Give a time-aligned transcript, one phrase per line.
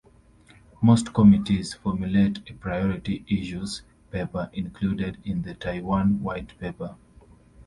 [0.81, 6.95] Most committees formulate a priority issues paper included in the "Taiwan White Paper".